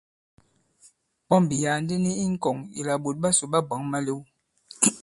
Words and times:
Pɔmbì 1.27 1.55
ya᷅ 1.63 1.77
ndī 1.83 1.95
i 1.99 2.01
ni 2.03 2.11
i 2.23 2.25
ŋkɔ̀ŋ 2.33 2.57
ìlà 2.79 2.93
ɓòt 3.03 3.17
ɓasò 3.21 3.45
ɓa 3.51 3.59
bwǎŋ 3.67 3.81
malew. 3.91 4.19